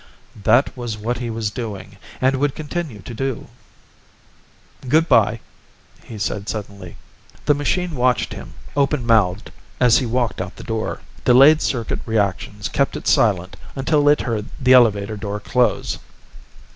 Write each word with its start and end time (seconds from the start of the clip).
_"That 0.45 0.75
was 0.75 0.97
what 0.97 1.19
he 1.19 1.29
was 1.29 1.51
doing, 1.51 1.97
and 2.19 2.37
would 2.37 2.55
continue 2.55 3.03
to 3.03 3.13
do. 3.13 3.49
"Good 4.89 5.07
by," 5.07 5.41
he 6.03 6.17
said 6.17 6.49
suddenly. 6.49 6.97
The 7.45 7.53
machine 7.53 7.93
watched 7.93 8.33
him, 8.33 8.55
open 8.75 9.05
mouthed, 9.05 9.51
as 9.79 9.99
he 9.99 10.07
walked 10.07 10.41
out 10.41 10.55
the 10.55 10.63
door. 10.63 11.01
Delayed 11.23 11.61
circuit 11.61 11.99
reactions 12.07 12.67
kept 12.67 12.97
it 12.97 13.05
silent 13.05 13.57
until 13.75 14.09
it 14.09 14.21
heard 14.21 14.47
the 14.59 14.73
elevator 14.73 15.17
door 15.17 15.39
close. 15.39 15.99